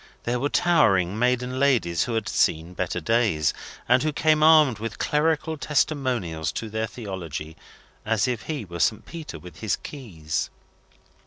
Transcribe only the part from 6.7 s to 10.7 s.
their theology, as if he were Saint Peter with his keys.